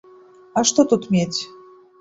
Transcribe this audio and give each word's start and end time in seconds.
А 0.57 0.63
што 0.71 0.87
тут 0.95 1.07
мець? 1.17 1.39